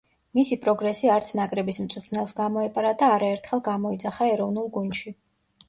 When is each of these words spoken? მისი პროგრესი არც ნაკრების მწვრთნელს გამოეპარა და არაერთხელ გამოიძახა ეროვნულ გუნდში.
მისი 0.37 0.55
პროგრესი 0.61 1.11
არც 1.15 1.29
ნაკრების 1.39 1.79
მწვრთნელს 1.83 2.35
გამოეპარა 2.41 2.95
და 3.03 3.13
არაერთხელ 3.19 3.65
გამოიძახა 3.71 4.33
ეროვნულ 4.35 4.77
გუნდში. 4.81 5.19